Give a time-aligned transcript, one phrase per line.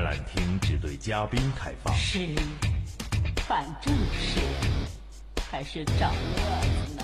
[0.00, 1.94] 展览厅只对嘉宾开放。
[1.94, 2.34] 是
[3.46, 4.40] 反正是
[5.50, 7.02] 还是找乐子呢？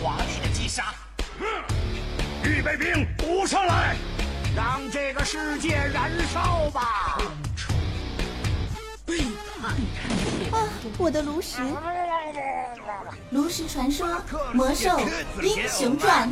[0.00, 0.94] 华丽的击杀，
[2.44, 3.96] 预备兵，补上来，
[4.54, 7.18] 让这个世界燃烧吧！
[9.04, 9.18] 背
[9.60, 9.72] 叛
[10.52, 10.68] 啊，
[10.98, 11.58] 我的炉石！
[13.30, 14.22] 炉石传说，
[14.52, 15.00] 魔兽
[15.42, 16.30] 英雄传。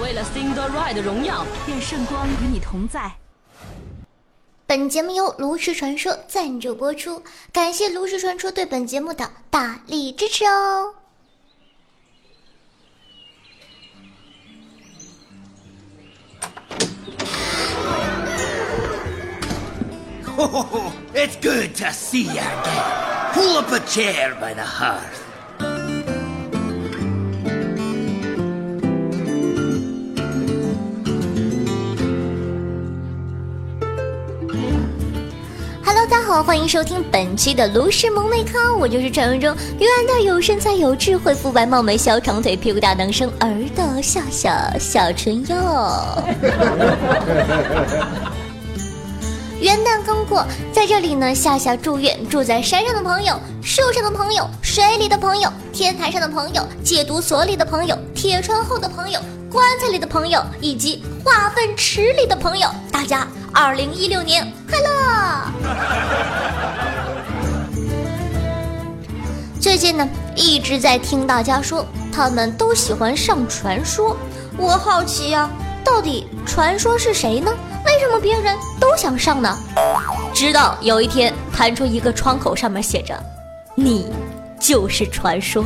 [0.00, 3.12] 为了 Cinderella 的荣耀，愿圣光与你同在。
[4.66, 10.94] 本节目由炉石传说赞助播出，感谢炉石传说对本节目的大力支持哦。
[20.34, 23.32] Oh, it's good to see you again.
[23.34, 25.21] Pull up a chair by the hearth.
[36.12, 46.22] 大家好，欢迎收听本期的炉石萌妹咖，我就是传闻中永远的有身材、有智慧、肤白貌美、小长腿、屁股大、能生儿的笑笑小春哟。
[49.58, 59.18] 元旦刚过，在这里呢，夏夏祝愿住在山上的朋友、树上的朋友、水里的朋友、天台上的朋友、戒毒所里的朋友、铁窗后的朋友、
[59.50, 65.01] 棺材里的朋友，以及化粪池里的朋友，大家二零一六年快乐！
[69.92, 74.16] 呢，一直在听大家说，他们都喜欢上传说，
[74.56, 75.48] 我好奇呀，
[75.84, 77.52] 到底传说是谁呢？
[77.84, 79.58] 为什么别人都想上呢？
[80.32, 83.14] 直到有一天弹出一个窗口，上面写着
[83.74, 84.10] ：“你
[84.58, 85.64] 就是传说。”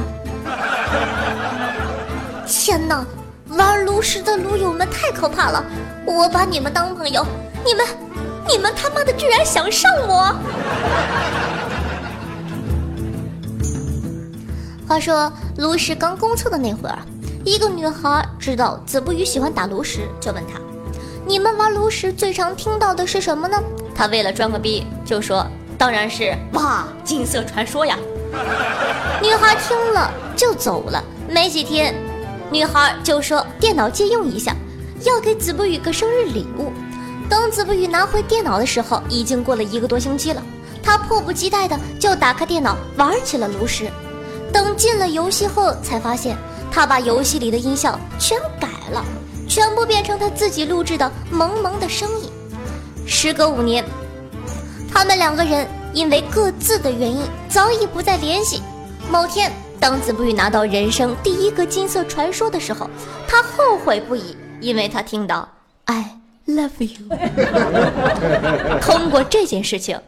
[2.47, 3.05] 天哪，
[3.49, 5.65] 玩炉石的炉友们太可怕了！
[6.05, 7.25] 我把你们当朋友，
[7.65, 7.87] 你们，
[8.49, 10.35] 你们他妈的居然想上我！
[14.87, 16.99] 话说炉石刚公测的那会儿，
[17.45, 20.61] 一个女孩知道子不语喜欢打炉石，就问他。
[21.27, 23.61] 你们玩炉石最常听到的是什么呢？
[23.97, 25.45] 他为了装个逼就说
[25.77, 27.99] ：“当然是哇，金色传说呀！”
[29.21, 31.03] 女孩听了就走了。
[31.29, 31.93] 没几天，
[32.53, 34.55] 女孩就说电脑借用一下，
[35.03, 36.73] 要给子不语个生日礼物。
[37.29, 40.41] 等子不语拿回电脑的时候，已经过了一个多星期了。
[40.81, 43.91] 他迫不及待的就打开电脑玩起了炉石。
[44.57, 46.35] 等进了游戏后，才发现
[46.73, 49.05] 他把游戏里的音效全改了。
[49.47, 52.31] 全部变成他自己录制的萌萌的声音。
[53.07, 53.85] 时隔五年，
[54.91, 58.63] 他们两个人因为各自的原因早已不再联系。
[59.11, 62.89] 某天，当子不语拿到人生第一个金色传说的时候，
[63.29, 65.47] 他后悔不已，因为他听到
[65.85, 67.15] “I love you”。
[68.81, 70.01] 通过这件事情，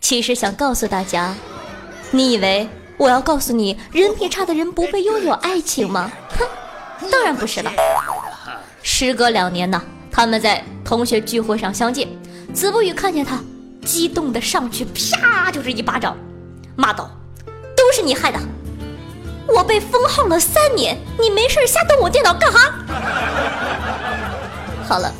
[0.00, 1.36] 其实想告诉大家：
[2.10, 2.68] 你以为
[3.02, 6.08] 我要告诉你人品差的人不配拥有爱情吗？
[6.38, 6.46] 哼，
[7.10, 7.72] 当然不是了。
[8.80, 12.06] 时隔两年呢，他们在同学聚会上相见，
[12.54, 13.40] 子不语看见他，
[13.84, 16.16] 激动的上去啪就是一巴掌，
[16.76, 17.10] 骂道
[17.76, 18.38] ：“都是你害的！
[19.48, 22.72] 我被封号了三年，你没事瞎动我电脑干哈？”
[24.86, 25.12] 好了，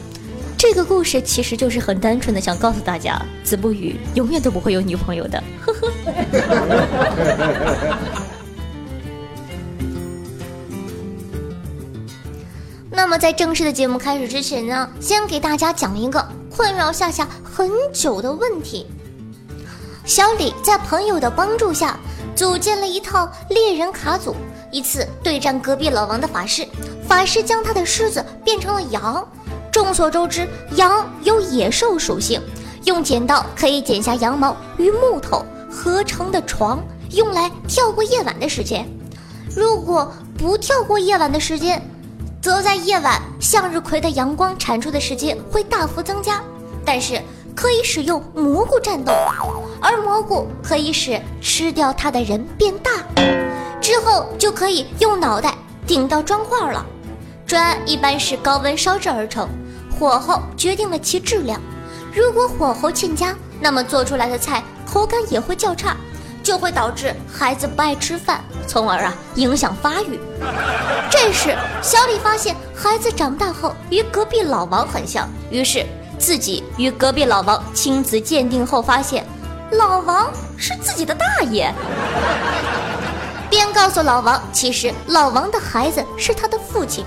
[0.63, 5.93] 这个故事其实就是很单纯的想告诉大家，子不语永远都不会有女朋友的，呵呵。
[12.93, 18.87] 那么在正式的节目开始之前呢，先给大家讲一个困扰夏夏很久的问题。
[20.05, 21.99] 小李在朋友的帮助下
[22.37, 24.37] 组建了一套猎人卡组，
[24.71, 26.65] 一次对战隔壁老王的法师，
[27.09, 29.27] 法师将他的狮子变成了羊。
[29.73, 30.47] 众所周知，
[30.77, 32.39] 羊有野兽属性，
[32.85, 36.79] 用剪刀可以剪下羊毛与木头合成的床，
[37.13, 38.87] 用来跳过夜晚的时间。
[39.57, 41.83] 如果不跳过夜晚的时间，
[42.43, 46.43] 则在夜晚，向日葵的阳光产出的时间会大幅增加，
[46.85, 47.19] 但是
[47.57, 49.11] 可以使用蘑菇战斗，
[49.81, 52.91] 而蘑菇可以使吃掉它的人变大，
[53.81, 55.55] 之后就可以用脑袋
[55.87, 56.85] 顶到砖块了。
[57.47, 59.47] 砖一般是高温烧制而成，
[60.03, 61.61] 火候决定了其质量。
[62.13, 65.97] 如果火候欠佳，那么做出来的菜口感也会较差。
[66.43, 70.19] 就会导致孩子不爱吃饭，从而啊影响发育。
[71.09, 75.87] 这时，小李发现孩子长大后与隔壁老王很像，于是
[76.19, 79.25] 自己与隔壁老王亲子鉴定后发现，
[79.71, 81.73] 老王是自己的大爷，
[83.49, 87.07] 便告诉老王，其实老王的孩子是他的父亲。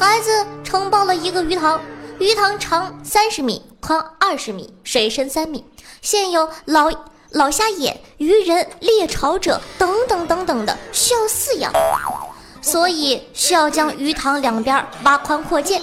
[0.00, 0.30] 孩子
[0.64, 1.78] 承包了一个鱼塘，
[2.20, 5.64] 鱼塘长三十米，宽二十米，水深三米，
[6.00, 6.90] 现有老
[7.30, 11.72] 老虾眼、鱼人、猎潮者等等等等的需要饲养，
[12.62, 15.82] 所以需要将鱼塘两边挖宽扩建。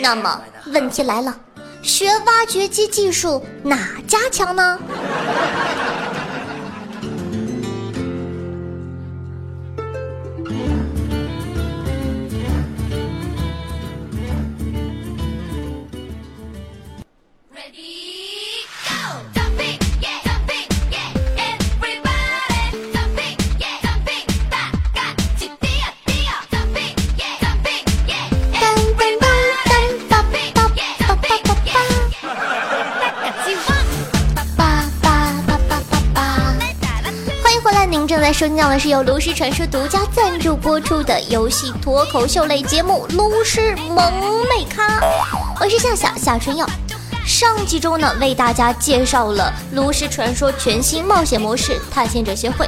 [0.00, 1.36] 那么问题来了，
[1.82, 4.78] 学挖掘机技术哪家强呢？
[38.12, 43.96] 正在收听到的是由炉石传说独家赞助播出的游戏脱口秀类节目《炉石萌
[44.50, 45.00] 妹咖》，
[45.58, 46.68] 我是夏夏夏春耀。
[47.42, 52.64] 上几周呢，为大家介绍了炉石传说全新冒险模式探险者协会，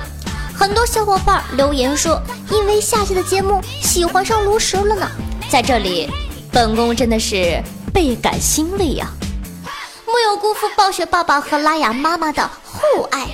[0.52, 5.08] 很多小伙伴留言说，因为下期的节目喜欢上炉石了呢。
[5.48, 6.10] 在这里，
[6.50, 7.62] 本宫真的是
[7.92, 9.06] 倍感欣慰呀，
[10.06, 13.28] 木有辜负暴雪爸爸和拉雅妈妈的厚爱。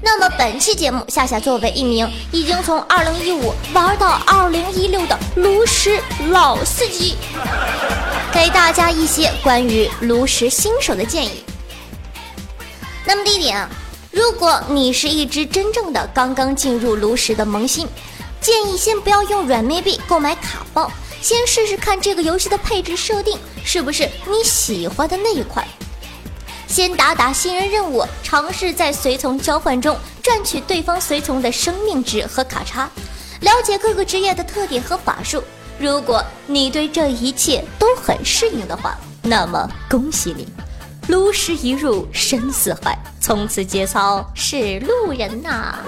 [0.00, 6.00] 那么本期节目，夏夏作为一名已经从二零一五玩到二零一六的炉石
[6.30, 7.14] 老司机，
[8.32, 11.42] 给大家一些关于炉石新手的建议。
[13.06, 13.68] 那么第一点啊，
[14.10, 17.88] 如果你是一只真正的刚刚进入炉石的萌新，
[18.40, 20.90] 建议先不要用软妹币购买卡包，
[21.22, 25.66] 先试试看这个游戏的配置设定是不是你喜欢的那一款。
[26.66, 32.90] 先打打新人任务，尝试在随从交换中赚取对方随从的生命值和卡差，
[33.40, 35.42] 了解各个职业的特点和法术。
[35.80, 40.48] 如果你对这一切都很适应的话，那么恭喜你，
[41.06, 45.78] 炉石一入深似海，从此节操是路人呐。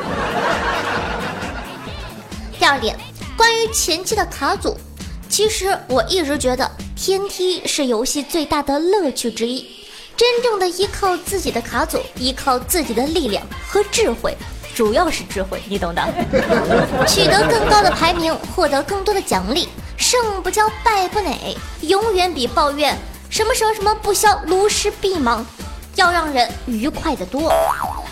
[2.57, 2.97] 第二点，
[3.37, 4.77] 关于前期的卡组，
[5.29, 9.67] 其实我一直觉得天梯是游戏最大的乐趣之一。
[10.17, 14.37] 真正的依靠自己的卡组，依靠自己的力量和智慧，
[14.75, 16.03] 主要是智慧，你懂的。
[17.09, 19.67] 取得更高的排名，获得更多的奖励，
[20.11, 22.99] 胜不骄，败不馁，永远比抱怨
[23.29, 25.47] 什么什么什么不消，炉石必忙，
[25.95, 27.53] 要让人愉快的多。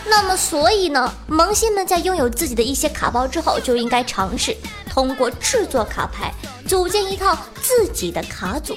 [0.06, 4.56] 那么，所以呢，萌新们在拥有自己的一些卡包之后，就应该尝试
[4.88, 6.32] 通过制作卡牌，
[6.68, 8.76] 组建一套自己的卡组。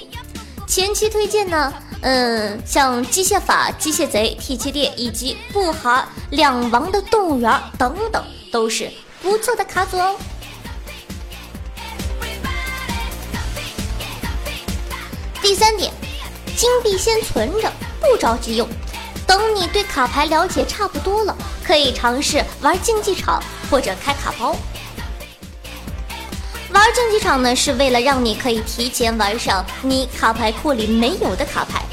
[0.65, 1.71] 前期推荐呢，
[2.01, 8.91] 嗯，像机械法、机械贼、T 七列以及布哈两王的动物园等等，都是
[9.21, 10.15] 不错的卡组哦。
[15.51, 15.91] 第三点，
[16.55, 17.69] 金币先存着，
[17.99, 18.65] 不着急用，
[19.27, 24.55] 等你对卡牌了解差不多了，可以尝试玩竞技场或者开卡包。
[26.71, 31.83] 玩竞技场呢，是为了让你可以提前玩上你卡牌库里没有的卡牌，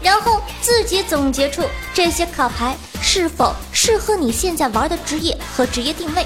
[0.00, 6.24] 然后自己总结出这些卡牌是否适合你现在玩的职业和职业定位，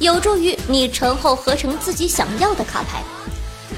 [0.00, 3.04] 有助于你成后合成自己想要的卡牌。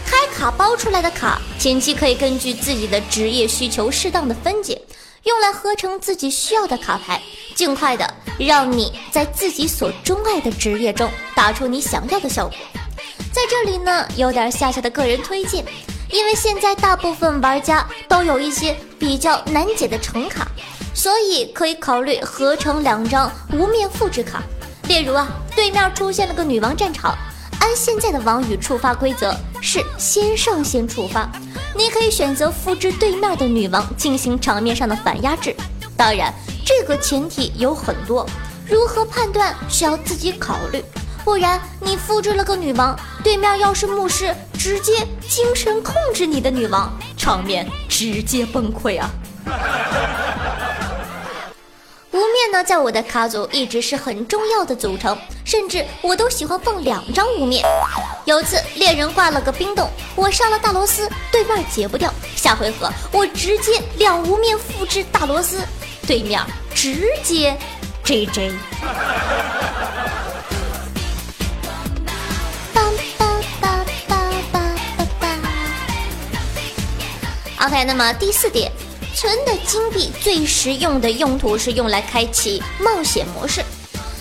[0.07, 4.81] 开卡包出来的卡，前期可以根据自己的职业需求适当的分解，
[5.25, 7.21] 用来合成自己需要的卡牌，
[7.57, 8.09] 尽快的
[8.39, 12.57] 让你在自己所钟爱的职业中打出你想要的效果。
[13.33, 15.65] 在这里呢，有点夏夏的个人推荐，
[16.11, 20.47] 因为现在大部分玩家都有一些比较难解的橙卡，
[20.95, 24.41] 所以可以考虑合成两张无面复制卡。
[24.89, 27.13] 例如啊，对面出现了个女王战场，
[27.59, 29.37] 按现在的网语触发规则
[29.67, 31.29] 是先上先触发，
[31.75, 35.53] 你可以选择复制对面的女王进行场面上的反压制。
[35.97, 36.33] 当然，
[36.65, 38.25] 这个前提有很多，
[38.65, 40.85] 如何判断需要自己考虑。
[41.25, 49.11] 不然你复制了个女王，对面要是牧师，直接精神控制你的女王，场面直接崩溃啊！
[52.17, 57.63] 无面呢，在我的卡组一直是很重要的组成，甚至我都喜欢放两张无面。
[58.25, 65.61] 有次猎人挂了个冰冻，我上了大螺丝，对面解不掉，下回合我直接两无面复制大螺丝，
[66.07, 66.41] 对面
[66.75, 67.55] 直接
[68.03, 68.55] GG。
[77.59, 78.71] OK，那么第四点，
[79.17, 83.65] 存的金币最实用的用途是用来开启冒险模式。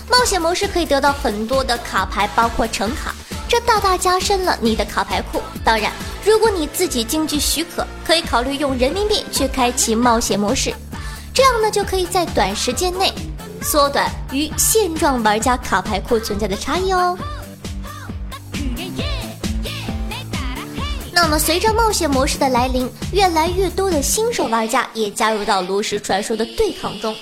[0.10, 3.14] 冒险模式可以得到很多的卡牌，包括橙卡，
[3.46, 5.42] 这大大加深了你的卡牌库。
[5.66, 5.92] 当然，
[6.24, 10.74] 如果你自己经济许可，可以考虑用人民币去开启冒险模式，
[11.34, 13.14] 这样呢就可以在短时间内
[13.62, 17.18] 缩短与现状玩家卡牌库存在的差异哦。
[21.16, 27.16] 那么，随着冒险模式的来临，越来越多的新手玩家也加入到炉石传说的对抗中。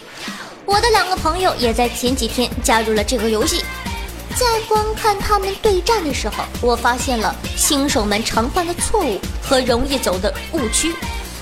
[0.65, 3.63] 我的两个朋友也在前几天加入了这个游戏。
[4.35, 10.95] 在观看他们对战的时候，我发现了新手们常犯的错误和容易走的误区。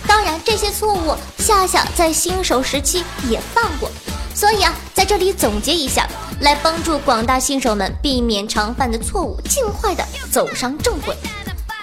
[0.05, 3.89] 当然，这些错误夏夏在新手时期也犯过，
[4.35, 6.05] 所以啊，在这里总结一下，
[6.41, 11.15] 来帮助广大新手们避免常犯的错误，尽快的走上正轨。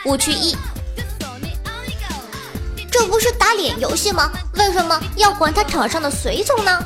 [0.05, 0.57] 误区一，
[2.91, 4.31] 这不是打脸游戏吗？
[4.55, 6.79] 为什么要管他场上的随从呢？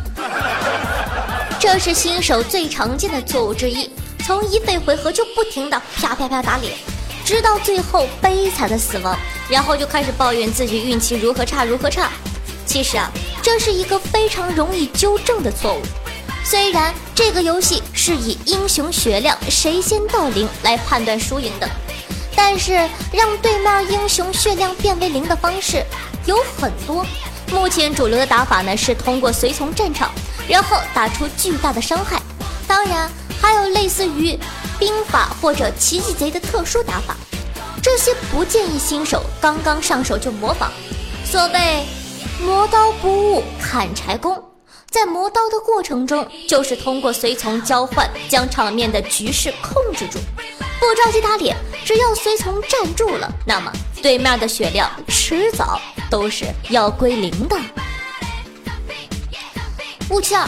[1.61, 3.91] 这是新手最常见的错误之一，
[4.25, 6.75] 从一费回合就不停的啪啪啪打脸，
[7.25, 9.17] 直到最后悲惨的死亡，
[9.49, 12.11] 然后就开始抱怨自己运气如何差如何差。
[12.65, 13.11] 其实啊，
[13.43, 15.83] 这是一个非常容易纠正的错误。
[16.45, 21.69] 虽然这个游戏是以英雄血量谁先到零来判断输赢的。
[22.45, 22.73] 但是
[23.13, 25.87] 让对面英雄血量变为零的方式
[26.27, 27.07] 有很多。
[27.53, 30.11] 目前主流的打法呢是通过随从战场，
[30.49, 32.21] 然后打出巨大的伤害。
[32.67, 33.09] 当然
[33.41, 34.37] 还有类似于
[34.77, 37.17] 兵法或者奇迹贼的特殊打法，
[37.81, 40.73] 这些不建议新手刚刚上手就模仿。
[41.25, 41.87] 所谓
[42.41, 44.43] 磨刀不误砍柴工，
[44.91, 50.19] 在磨刀的过程中，就是通过随从交换将场面的局势控制住。
[50.83, 53.73] 不着急打脸，只要随从站住了，那么
[54.03, 57.57] 对面的血量迟早都是要归零的。
[60.11, 60.45] 误区二：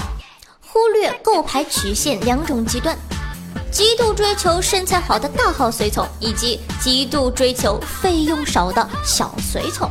[0.61, 2.99] 忽略购牌曲线两种极端，
[3.71, 9.89] 极度追求身材好的大号随从，以及极度追求费用少的小随从。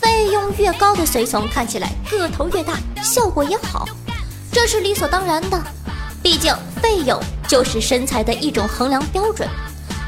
[0.00, 2.74] 费用越高的随从看起来个头越大，
[3.04, 3.88] 效果也好，
[4.50, 5.62] 这是理所当然的。
[6.24, 6.52] 毕竟
[6.82, 7.20] 费用
[7.52, 9.46] 就是身材的一种衡量标准，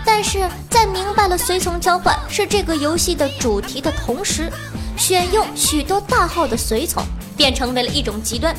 [0.02, 4.50] 但是在明白了随从交换是这个游戏的主题的同时，
[4.96, 7.04] 选用许多大号的随从
[7.36, 8.56] 便成为了一种极端，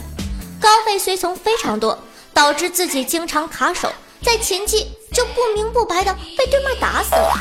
[0.60, 1.98] 高费随从非常多，
[2.32, 7.34] 导致自己经常卡手，在前期就不明不白的被对面打死了。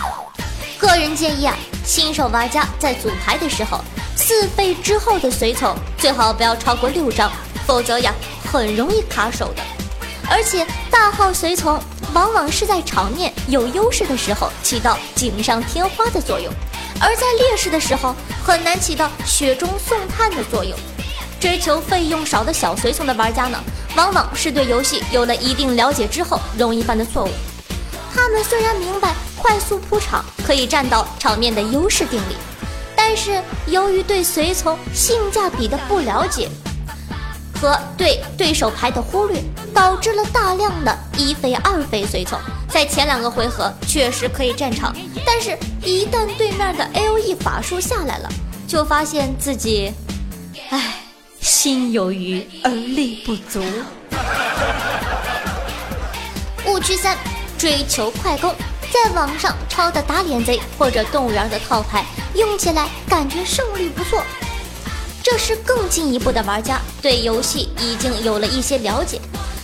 [0.78, 3.84] 个人建议啊，新手玩家在组牌的时候，
[4.16, 7.30] 四费之后的随从最好不要超过六张，
[7.66, 8.14] 否则呀，
[8.50, 9.62] 很容易卡手的。
[10.30, 11.80] 而且大号随从
[12.12, 16.52] 往往是在场面有优势的时候起到锦上添花的作用，
[17.00, 18.14] 而在劣势的时候
[18.44, 20.76] 很难起到雪中送炭的作用。
[21.40, 23.58] 追求费用少的小随从的玩家呢，
[23.96, 27.30] 往往是对游戏有了一定了解之后容易犯的错误。
[28.14, 32.36] 他们虽然明白快速铺场可以占到场面的优势定理，
[32.96, 36.48] 但是由于对随从性价比的不了解。
[37.64, 39.42] 和对对手牌的忽略，
[39.72, 44.94] 导致了大量的一费二费随从，在前两个回合确实可以战场，
[45.24, 48.28] 但是，一旦对面的 A O E 法术下来了，
[48.68, 49.90] 就发现自己，
[50.68, 50.96] 唉，
[51.40, 53.64] 心有余而力不足。
[56.66, 57.16] 误区三：
[57.56, 58.54] 追求快攻，
[58.92, 62.04] 在网上抄的打脸贼或者动物园的套牌，
[62.34, 64.22] 用起来感觉胜率不错。
[65.24, 69.18] 这是更进一步的玩家对游戏已经有了一些了解，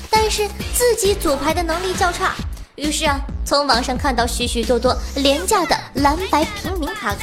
[0.08, 2.34] 但是自己组牌的能力较差，
[2.76, 7.20] 于是啊，从网上看到许许多多廉价的蓝白平民卡组。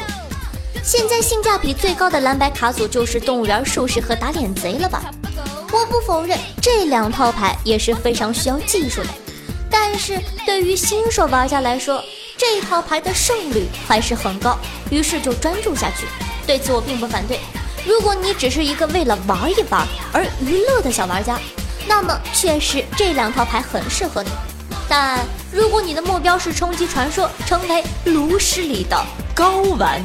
[0.84, 5.12] 现在性价比最高的蓝白卡组就是动物园术士和打脸贼了吧？
[5.74, 9.10] 我不否认这两套牌也是非常需要技术的，
[9.68, 12.04] 但是对于新手玩家来说，
[12.38, 14.56] 这套牌的胜率还是很高，
[14.92, 16.06] 于是就专注下去。
[16.46, 17.40] 对此我并不反对。
[17.88, 21.40] 如果你只是一个为了玩一玩而娱乐的小玩家，
[21.88, 24.30] 那么确实这两套牌很适合你。
[24.90, 29.02] 但如果你的目标是冲击传说，成为炉石里的
[29.34, 30.02] 高玩，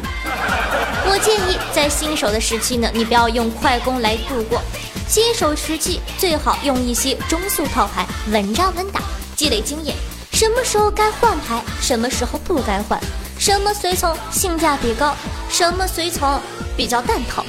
[1.05, 4.63] 我建议在新手的时期呢，你不要用快攻来度过。
[5.09, 9.01] 新手时期最好用一些中速套牌，稳扎稳打，
[9.35, 9.97] 积累经验。
[10.33, 12.99] 什么时候该换牌，什么时候不该换，
[13.41, 15.17] 什么随从性价比高，
[15.51, 16.41] 什么随从
[16.77, 17.45] 比较蛋疼。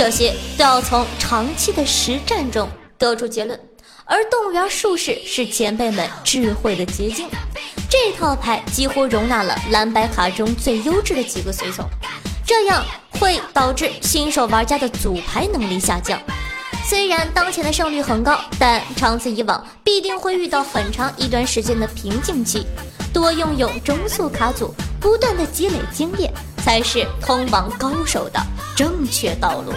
[0.00, 2.66] 这些都要从长期的实战中
[2.96, 3.60] 得出结论，
[4.06, 7.28] 而动物园术士是前辈们智慧的结晶。
[7.86, 11.84] 这套牌几乎容纳了蓝白卡中最优质的几个随从，
[12.46, 16.18] 这样会导致新手玩家的组牌能力下降。
[16.88, 22.66] 虽然当前的胜率很高，但长此以往必定会遇到很长一段时间的瓶颈期。
[23.12, 26.32] 多用用中速卡组，不断的积累经验，
[26.64, 28.40] 才是通往高手的
[28.76, 29.72] 正确道路。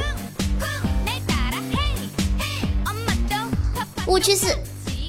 [4.08, 4.48] 误区四，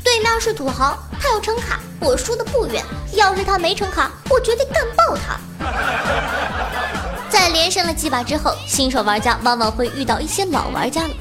[0.04, 2.82] 对面是土豪，他有橙卡，我输的不远。
[3.12, 5.38] 要是他没橙卡，我绝对干爆他。
[7.28, 11.14] 在连胜了几把之后，新手玩家往往会遇到一些老玩家了。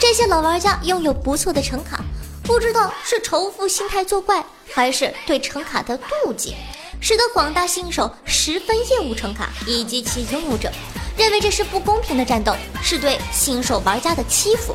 [0.00, 2.00] 这些老玩家拥有不错的橙卡，
[2.42, 6.56] 不知道是仇富心态作怪，还是对橙卡的妒忌，
[7.00, 10.70] 使得广大新手十分厌恶橙卡以及其拥有者，
[11.16, 14.74] 认为这是不公平的战斗，是对新手玩家的欺负。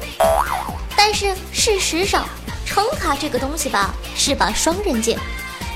[0.95, 2.27] 但是事实上，
[2.65, 5.19] 橙卡这个东西吧，是把双刃剑。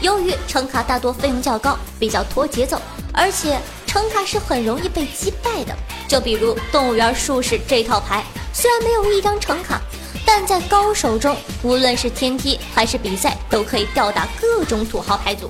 [0.02, 2.82] 由于橙卡大多费用较高，比较拖节奏，
[3.14, 3.60] 而且。
[3.90, 5.74] 橙卡是很容易被击败的，
[6.10, 8.24] 就比如动物园术士这套牌，
[8.54, 9.82] 虽然没有一张橙卡，
[10.26, 15.50] 但在高手中，无论是天梯还是比赛，都可以吊打各种土豪牌组。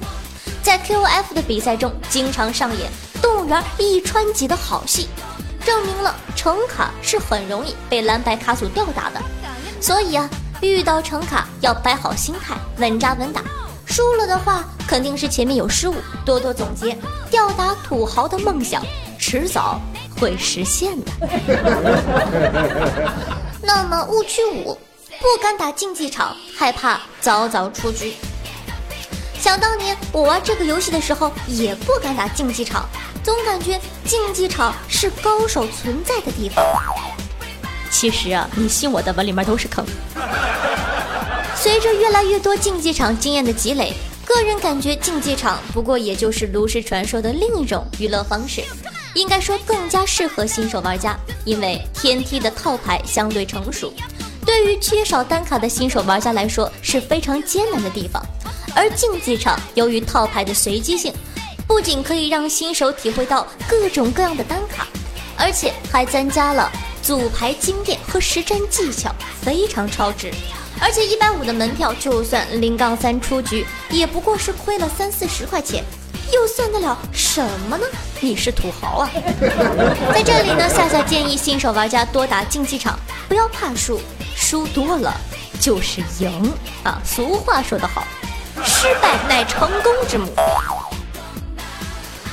[0.63, 5.07] 在 QOF 的比赛中，经常上演动物园一穿几的好戏，
[5.65, 9.21] 证明了橙卡是很容易被蓝白卡组吊打的。
[9.79, 10.29] 所以啊，
[10.61, 13.41] 遇到橙卡要摆好心态，稳扎稳打。
[13.85, 15.95] 输了的话，肯定是前面有失误，
[16.25, 16.97] 多多总结，
[17.31, 18.83] 吊打土豪的梦想
[19.17, 19.79] 迟早
[20.19, 21.11] 会实现的。
[23.63, 24.77] 那么误区五，
[25.19, 28.13] 不敢打竞技场，害怕早早出局。
[29.39, 32.87] 想当年我玩这个游戏的时候，也不敢打竞技场，
[33.23, 36.63] 总感觉竞技场是高手存在的地方。
[37.91, 39.85] 其实啊，你信我的吧，里面都是坑。
[41.55, 43.93] 随着越来越多竞技场经验的积累，
[44.25, 48.63] 个人感觉竞技场不过也就是炉石传说的另一种娱乐方式，
[49.13, 53.93] 应该说更加适合新手玩家，因为天梯的套牌相对成熟，
[54.45, 58.23] 对于缺少单卡的新手玩家来说是非常艰难的地方。
[58.77, 61.11] 而竞技场由于套牌的随机性，
[61.65, 64.85] 不仅可以让新手体会到各种各样的单卡，
[65.35, 69.11] 而且还增加了组牌经验和实战技巧，
[69.41, 70.31] 非常超值。
[70.79, 75.83] 而且一百五的门票，就算零杠三出局，也不过是亏了三四十块钱，
[76.31, 77.83] 又算得了什么呢？
[78.21, 79.09] 你是土豪啊！
[80.13, 82.95] 在这里呢，夏夏建议新手玩家多打竞技场，
[83.27, 83.99] 不要怕输，
[84.35, 85.11] 输多了
[85.59, 87.01] 就是赢啊！
[87.03, 88.05] 俗话说得好，
[88.65, 90.33] 失败乃成功之母。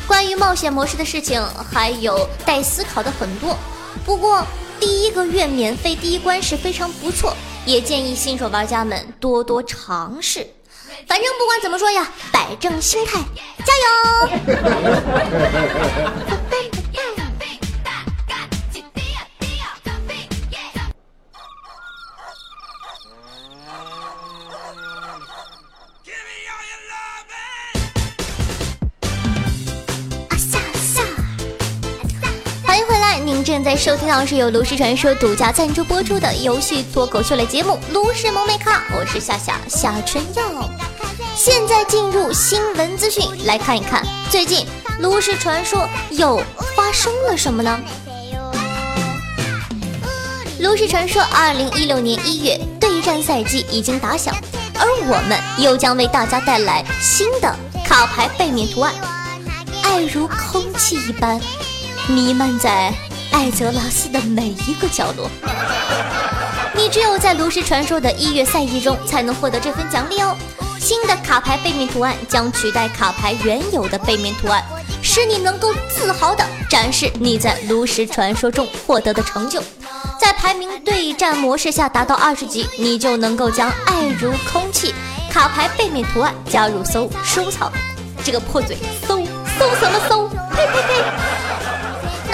[0.06, 3.56] 关于冒险模式的事情，还有待思考的很多。
[4.04, 4.46] 不过
[4.78, 7.34] 第一个月免费第一关是非常不错。
[7.66, 10.46] 也建议新手玩家们多多尝试，
[11.08, 13.18] 反正不管怎么说呀，摆正心态，
[13.64, 14.28] 加油！
[33.44, 40.42] 正在收听到是由炉石传说独家赞助播出的游戏脱口秀类节目《炉石萌妹咖》，我是夏夏夏春耀。
[41.36, 44.66] 现在进入新闻资讯，来看一看最近
[44.98, 46.42] 炉石传说又
[46.74, 47.78] 发生了什么呢？
[50.58, 54.34] 炉石传说二零一六年一月对战赛季已经打响，
[54.78, 57.54] 而我们又将为大家带来新的
[57.84, 58.94] 卡牌背面图案，
[59.82, 61.38] 爱如空气一般
[62.08, 62.90] 弥漫在。
[63.34, 65.28] 艾泽拉斯的每一个角落，
[66.72, 70.36] 你只有在炉石传说的一月赛季中才能获得这份奖励哦。
[70.78, 74.62] 新的卡牌背面图案将取代卡牌原有的背面图案，
[75.02, 79.60] 使你能够自豪地展示你在炉石传说中获得的成就。
[80.16, 84.94] 在排名对战模式下达到二十级，你就能够将爱如空气
[85.28, 87.72] 卡牌背面图案加入搜收藏。
[88.22, 88.76] 这个破嘴，
[89.08, 89.18] 搜
[89.58, 90.28] 搜什么搜？
[90.54, 91.43] 呸呸呸！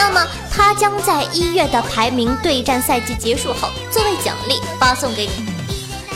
[0.00, 0.26] 那么。
[0.50, 5.32] 它将在一月的排名对战赛季结束后，作为奖励发送给你。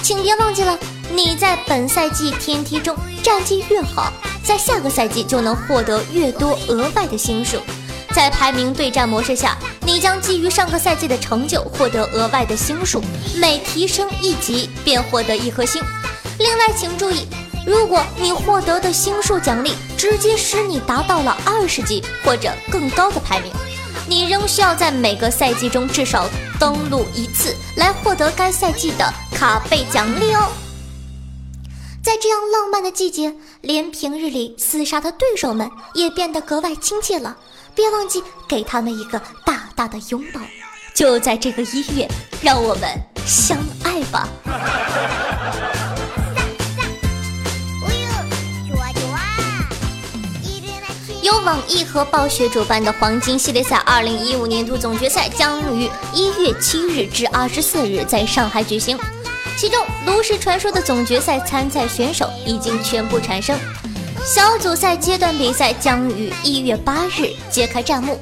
[0.02, 0.78] 请别忘记了，
[1.12, 7.60] 你在本赛季天梯中战绩越好，在下个赛季就能获得越多额外的星数。
[8.12, 13.02] 在排名对战模式下，你将基于上个赛季的成就获得额外的星数，
[13.36, 15.82] 每提升一级便获得一颗星。
[16.38, 17.26] 另外，请注意，
[17.66, 23.50] 如果你获得的星数奖励直接使你达到了二十级或者更高的排名。
[24.06, 26.28] 你仍需要在每个赛季中至少
[26.60, 30.50] 登录一次，来获得该赛季的卡背奖励哦。
[32.02, 37.34] 在这样浪漫的季节，连平日里厮杀的对手们也变得格外亲切了。
[37.74, 40.40] 别忘记给他们一个大大的拥抱。
[40.94, 42.06] 就在这个一月，
[42.42, 42.88] 让我们
[43.26, 44.28] 相爱吧。
[51.34, 58.96] 由网易和暴雪主办的黄金系列赛二零一五年度总决赛将于一月七日至二十四日在上海举行。
[59.56, 63.58] 其中，炉石传说的总决赛参赛选手已经全部产生，
[64.24, 68.16] 小组赛阶段比赛将于一月八日揭开战幕。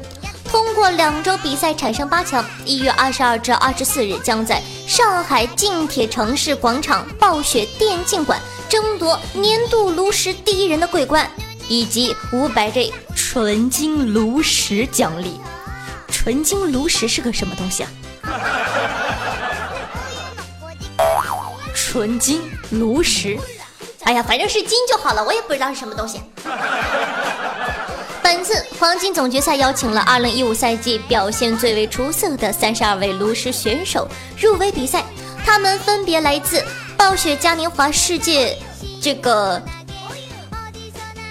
[0.51, 11.31] 通过两周比赛产生八强，一月二十二至二十四日将在上海近铁城市广场暴雪电竞馆争夺年度炉石第一人的桂冠，
[11.72, 15.40] 以及五百 G 纯金炉石奖励。
[16.06, 17.88] 纯金炉石是个什么东西啊？
[21.74, 23.38] 纯金炉石，
[24.02, 26.20] 哎呀，反正是金就好了，我也不知道是什么东西。
[28.22, 34.06] 本次黄金总决赛邀请了2015赛季表现最为出色的32位炉石选手
[34.38, 35.02] 入围比赛，
[35.42, 36.62] 他们分别来自
[36.98, 38.58] 暴雪嘉年华世界
[39.00, 39.61] 这个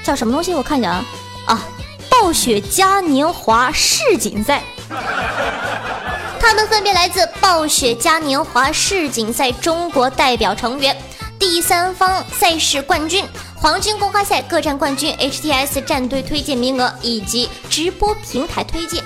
[0.03, 0.53] 叫什么东西？
[0.53, 1.05] 我看一下啊
[1.47, 1.65] 啊，
[2.09, 4.63] 暴雪嘉年华世锦赛，
[6.39, 10.95] 他们分别来自暴雪嘉年华世锦赛中国代表成员。
[11.39, 19.03] 第三方赛事冠军、黄金公开赛各站冠军、HTS 战队推荐名额以及直播平台推荐。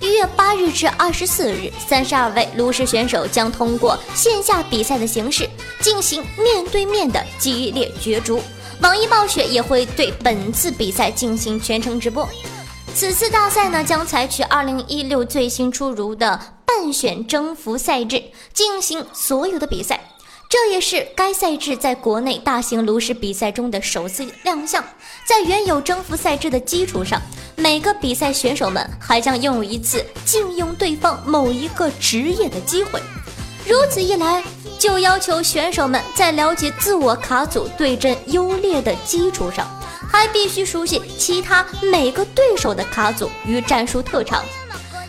[0.00, 5.48] 一月八日至二十四日，三十二位炉石选手将通过线下比赛的形式
[5.80, 8.42] 进行面对面的激烈角逐。
[8.80, 12.28] 网易暴雪也会对本次比赛进行全程直播。
[12.94, 20.00] 此次大赛呢，将采取二零一六最新出炉的半选征服赛制进行所有的比赛。
[20.48, 24.82] 这也是该赛制在国内大型炉石比赛中的首次亮相。
[25.26, 27.20] 在原有征服赛制的基础上，
[27.56, 33.02] 每个比赛选手们还将拥有一次禁用对方某一个职业的机会。
[33.68, 34.42] 如此一来，
[34.78, 39.66] 就要求选手们在了解自我卡组对阵优劣的基础上，
[40.08, 44.44] 还必须熟悉其他每个对手的卡组与战术特长。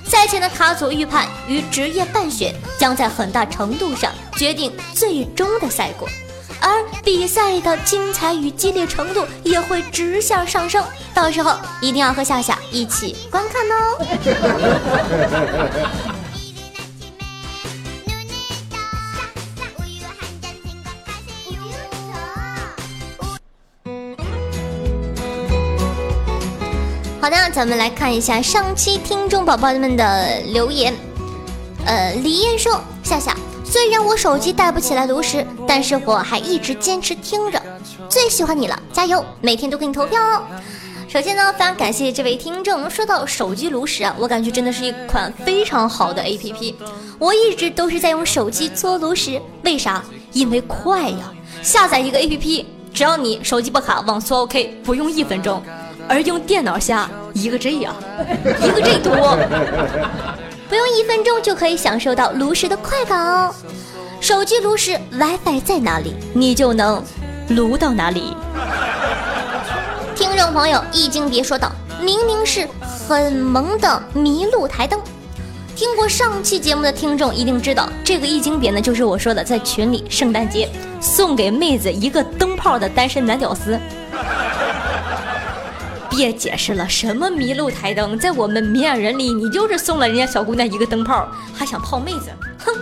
[0.04, 6.10] 赛前的卡组预判与职业半选将在很大程度上决定最终的赛果，
[6.60, 10.84] 而比赛的精彩与激烈程度也会直线上升。
[11.14, 14.00] 到时候一定要和夏夏一起观看哦。
[27.20, 30.94] 好的，咱们来看一下上期听众宝宝们的留言。
[31.86, 37.62] 呃，李艳说：夏夏，虽然我手机带不起来炉石，但是我还一直坚持听着，
[38.08, 40.44] 最喜欢你了，加油，每天都给你投票哦。
[41.10, 42.88] 首先呢，非常感谢这位听众。
[42.90, 46.76] 说到手机炉石啊，我感觉真的是一款非常好的 APP，
[47.18, 50.04] 我一直都是在用手机做炉石，为啥？
[50.34, 51.34] 因为快呀！
[51.64, 55.64] 下载一个 APP，只要你手机不卡，网速 OK，不用一分钟。
[56.10, 57.94] 而用电脑下一个 G 呀，
[58.62, 59.38] 一个 G 多，
[60.70, 63.54] 不用一分钟就可以享受到炉石的快感哦。
[64.20, 67.04] 手机炉石 WiFi 在哪里，你就能
[67.50, 68.36] 炉到哪里。
[70.16, 75.00] 听众朋友，易经别说道，明明是很萌的麋鹿台灯。
[75.76, 80.68] 听过上期节目的听众一定知道，这个易经别呢，就是我说的在群里圣诞节
[81.00, 83.80] 送给妹子一个灯泡的单身男屌丝。
[86.18, 92.74] 别解释了，什么迷路台灯，在我们明眼人里，你就是送了人家小姑娘一个灯泡，还想泡妹子，哼！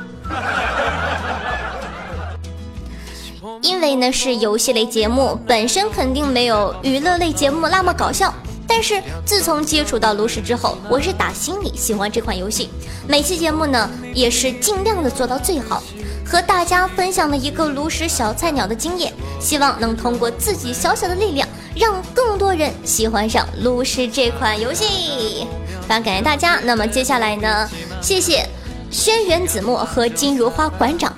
[3.61, 8.33] 因为呢是游戏类节目，本身肯定没有娱乐类节目那么搞笑。
[8.65, 12.69] 但是自从接触到炉石之后，我是打心里喜欢这款游戏。
[13.05, 15.83] 每期节目呢，也是尽量的做到最好，
[16.25, 21.45] 和大家分享了一个炉石小菜鸟的经验，希望能通过自己小小的力量。
[21.75, 25.45] 让更多人喜欢上炉石这款游戏，
[25.81, 26.59] 非常感谢大家。
[26.63, 27.69] 那么接下来呢？
[28.01, 28.47] 谢谢
[28.89, 31.13] 轩辕子墨和金如花馆长，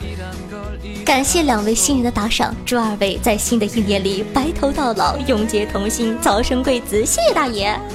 [1.06, 7.06] 感谢两位新人的打赏，祝二位在新的一年里白头到老，永结同心，早生贵子。
[7.06, 7.80] 谢谢大爷。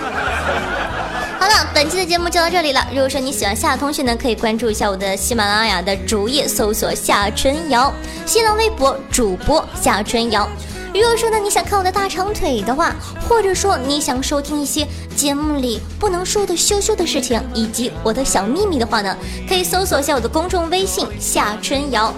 [1.40, 2.86] 好了，本期的节目就到这里了。
[2.92, 7.92] 如果说你喜欢夏同学呢，可以关注一下我的喜马拉雅的主页，搜索夏春瑶，
[8.24, 10.48] 新浪微博主播夏春瑶。
[10.94, 12.94] 如果说呢，你想看我的大长腿的话，
[13.28, 19.16] 或者说你想收听一些节目里不能说的羞羞的事情，以及我的小秘密的话呢，
[19.48, 22.12] 可以搜索一下我的公众微信夏春瑶。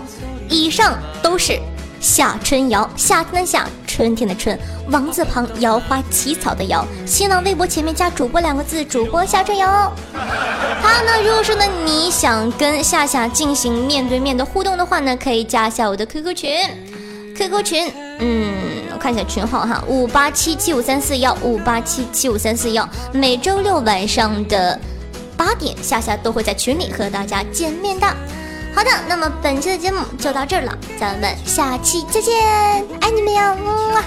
[0.49, 1.59] 以上都是
[2.01, 4.59] 夏春瑶，夏天的夏，春天的春，
[4.91, 6.85] 王字旁，瑶花起草的瑶。
[7.07, 9.69] 新浪微博前面加主播两个字，主播夏春瑶。
[9.71, 16.51] 好，那如果说呢，你想跟夏夏进行面对面的互动的话呢，可以加一下我的 QQ 群
[17.37, 18.55] QQ 群，嗯，
[18.93, 24.79] 我看一下群号哈，五八七七五三四幺，五八七七五三四幺，每周六晚上的
[25.37, 28.07] 八点，夏夏都会在群里和大家见面的。
[28.75, 32.33] 好的，那么本期的节目就到这儿了，咱们下期再见，
[33.01, 34.03] 爱你们哟，么么。